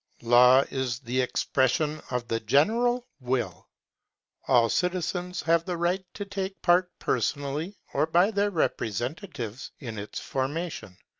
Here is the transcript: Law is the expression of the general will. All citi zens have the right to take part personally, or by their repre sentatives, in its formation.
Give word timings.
Law 0.23 0.61
is 0.71 0.97
the 0.97 1.21
expression 1.21 2.01
of 2.09 2.27
the 2.27 2.39
general 2.39 3.05
will. 3.19 3.67
All 4.47 4.67
citi 4.67 4.93
zens 4.93 5.43
have 5.43 5.63
the 5.63 5.77
right 5.77 6.03
to 6.15 6.25
take 6.25 6.59
part 6.63 6.89
personally, 6.97 7.77
or 7.93 8.07
by 8.07 8.31
their 8.31 8.49
repre 8.51 8.89
sentatives, 8.91 9.69
in 9.77 9.99
its 9.99 10.19
formation. 10.19 10.97